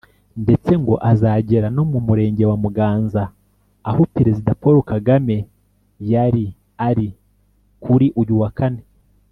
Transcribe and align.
ndetse 0.43 0.71
ngo 0.81 0.93
azagera 1.11 1.67
no 1.75 1.83
mu 1.91 1.99
murenge 2.07 2.43
wa 2.49 2.57
Muganza 2.63 3.23
aho 3.89 4.01
Perezida 4.15 4.51
Paul 4.61 4.77
Kagame 4.91 5.37
yari 6.11 6.45
ari 6.87 7.07
kuri 7.83 8.07
uyu 8.21 8.35
wa 8.43 8.49
kane 8.59 8.81